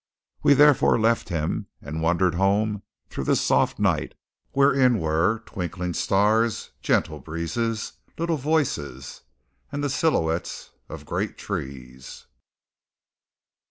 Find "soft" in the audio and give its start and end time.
3.35-3.77